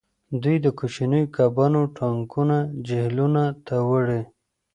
دوی 0.41 0.57
د 0.65 0.67
کوچنیو 0.79 1.31
کبانو 1.35 1.81
ټانکونه 1.97 2.57
جهیلونو 2.87 3.45
ته 3.67 3.75
وړي 3.89 4.21